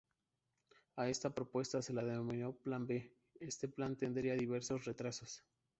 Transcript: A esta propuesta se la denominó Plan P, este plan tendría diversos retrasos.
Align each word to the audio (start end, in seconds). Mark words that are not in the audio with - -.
A 0.95 1.09
esta 1.09 1.29
propuesta 1.29 1.79
se 1.83 1.93
la 1.93 2.03
denominó 2.03 2.53
Plan 2.53 2.87
P, 2.87 3.13
este 3.39 3.67
plan 3.67 3.95
tendría 3.95 4.33
diversos 4.33 4.85
retrasos. 4.85 5.43